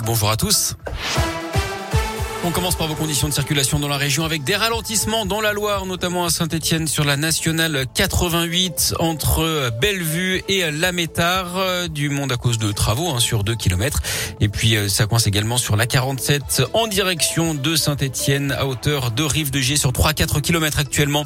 [0.00, 0.76] Bonjour à tous.
[2.44, 5.52] On commence par vos conditions de circulation dans la région avec des ralentissements dans la
[5.52, 12.36] Loire, notamment à Saint-Etienne sur la nationale 88 entre Bellevue et Lamétard du monde à
[12.36, 14.02] cause de travaux hein, sur 2 km.
[14.40, 19.12] Et puis euh, ça coince également sur la 47 en direction de Saint-Etienne à hauteur
[19.12, 21.24] de Rive de Gier sur 3-4 km actuellement.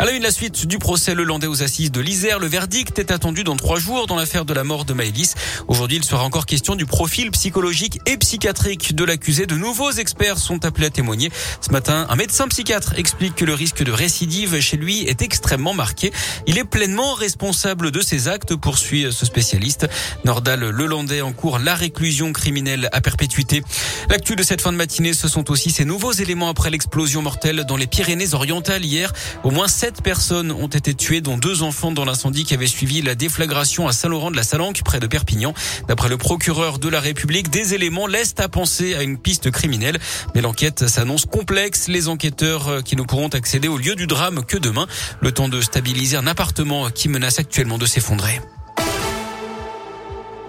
[0.00, 2.40] À la une, la suite du procès le landais aux assises de l'Isère.
[2.40, 5.36] Le verdict est attendu dans trois jours dans l'affaire de la mort de Maëlys.
[5.68, 9.46] Aujourd'hui, il sera encore question du profil psychologique et psychiatrique de l'accusé.
[9.46, 11.30] De nouveaux experts sont appelé à témoigner.
[11.60, 15.74] Ce matin, un médecin psychiatre explique que le risque de récidive chez lui est extrêmement
[15.74, 16.12] marqué.
[16.46, 19.88] Il est pleinement responsable de ses actes, poursuit ce spécialiste.
[20.24, 23.62] Nordal Lelandais en cours la réclusion criminelle à perpétuité.
[24.10, 27.64] L'actu de cette fin de matinée, ce sont aussi ces nouveaux éléments après l'explosion mortelle
[27.66, 29.12] dans les Pyrénées-Orientales hier.
[29.44, 33.02] Au moins sept personnes ont été tuées, dont deux enfants dans l'incendie qui avait suivi
[33.02, 35.54] la déflagration à Saint-Laurent de la Salanque, près de Perpignan.
[35.88, 39.98] D'après le procureur de la République, des éléments laissent à penser à une piste criminelle.
[40.34, 41.88] Mais l'enquête s'annonce complexe.
[41.88, 44.86] Les enquêteurs euh, qui ne pourront accéder au lieu du drame que demain.
[45.20, 48.40] Le temps de stabiliser un appartement qui menace actuellement de s'effondrer.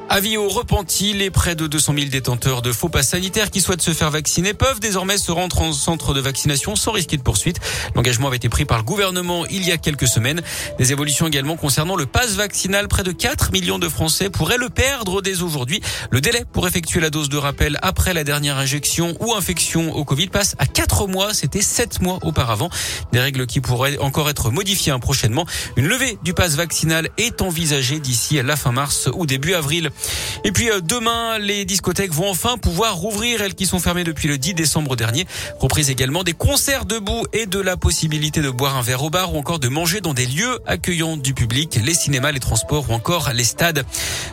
[0.09, 3.81] Avis aux repentis, les près de 200 000 détenteurs de faux passes sanitaires qui souhaitent
[3.81, 7.59] se faire vacciner peuvent désormais se rendre en centre de vaccination sans risquer de poursuite.
[7.94, 10.41] L'engagement avait été pris par le gouvernement il y a quelques semaines.
[10.78, 12.88] Des évolutions également concernant le passe vaccinal.
[12.88, 15.81] Près de 4 millions de Français pourraient le perdre dès aujourd'hui.
[16.09, 20.05] Le délai pour effectuer la dose de rappel après la dernière injection ou infection au
[20.05, 21.33] Covid passe à 4 mois.
[21.33, 22.69] C'était 7 mois auparavant.
[23.11, 25.45] Des règles qui pourraient encore être modifiées prochainement.
[25.75, 29.91] Une levée du passe vaccinal est envisagée d'ici à la fin mars ou début avril.
[30.44, 34.28] Et puis euh, demain, les discothèques vont enfin pouvoir rouvrir, elles qui sont fermées depuis
[34.28, 35.26] le 10 décembre dernier.
[35.59, 39.34] Reprise également des concerts debout et de la possibilité de boire un verre au bar
[39.34, 42.94] ou encore de manger dans des lieux accueillants du public, les cinémas, les transports ou
[42.94, 43.86] encore les stades.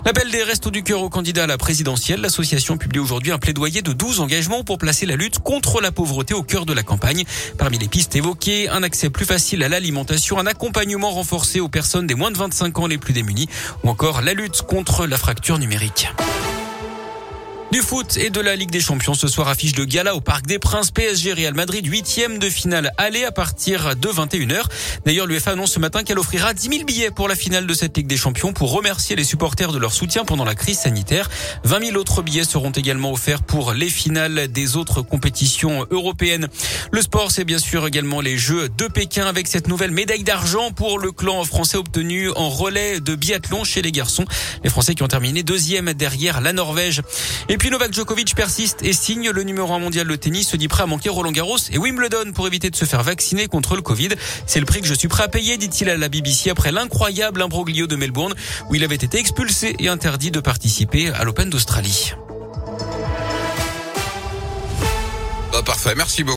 [0.04, 3.82] L'appel des Restos du Cœur aux candidats à la présidentielle, l'association publie aujourd'hui un plaidoyer
[3.82, 7.24] de 12 engagements pour placer la lutte contre la pauvreté au cœur de la campagne.
[7.58, 12.06] Parmi les pistes évoquées, un accès plus facile à l'alimentation, un accompagnement renforcé aux personnes
[12.06, 13.48] des moins de 25 ans les plus démunies
[13.82, 16.08] ou encore la lutte contre la fracture numérique.
[17.74, 20.46] Du foot et de la Ligue des Champions ce soir affiche de gala au Parc
[20.46, 24.62] des Princes PSG Real Madrid huitième de finale aller à partir de 21h.
[25.04, 27.96] D'ailleurs l'UEFA annonce ce matin qu'elle offrira 10 000 billets pour la finale de cette
[27.96, 31.28] Ligue des Champions pour remercier les supporters de leur soutien pendant la crise sanitaire.
[31.64, 36.46] 20 000 autres billets seront également offerts pour les finales des autres compétitions européennes.
[36.92, 40.70] Le sport c'est bien sûr également les Jeux de Pékin avec cette nouvelle médaille d'argent
[40.70, 44.26] pour le clan français obtenu en relais de biathlon chez les garçons.
[44.62, 47.02] Les Français qui ont terminé deuxième derrière la Norvège.
[47.64, 50.82] Puis Novak Djokovic persiste et signe le numéro 1 mondial de tennis, se dit prêt
[50.82, 54.10] à manquer Roland Garros et Wimbledon pour éviter de se faire vacciner contre le Covid.
[54.46, 57.40] C'est le prix que je suis prêt à payer, dit-il à la BBC après l'incroyable
[57.40, 58.34] imbroglio de Melbourne
[58.68, 62.12] où il avait été expulsé et interdit de participer à l'Open d'Australie.
[65.50, 66.32] Bah, parfait, merci beaucoup.